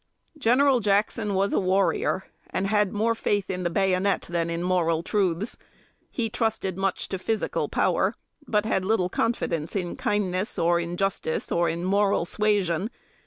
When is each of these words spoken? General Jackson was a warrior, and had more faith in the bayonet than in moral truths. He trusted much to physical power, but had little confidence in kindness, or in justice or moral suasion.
General 0.39 0.79
Jackson 0.79 1.35
was 1.35 1.53
a 1.53 1.59
warrior, 1.59 2.23
and 2.49 2.65
had 2.65 2.91
more 2.91 3.13
faith 3.13 3.51
in 3.51 3.61
the 3.61 3.69
bayonet 3.69 4.23
than 4.27 4.49
in 4.49 4.63
moral 4.63 5.03
truths. 5.03 5.59
He 6.09 6.27
trusted 6.27 6.75
much 6.75 7.07
to 7.09 7.19
physical 7.19 7.69
power, 7.69 8.15
but 8.47 8.65
had 8.65 8.83
little 8.83 9.09
confidence 9.09 9.75
in 9.75 9.95
kindness, 9.95 10.57
or 10.57 10.79
in 10.79 10.97
justice 10.97 11.51
or 11.51 11.69
moral 11.75 12.25
suasion. 12.25 12.89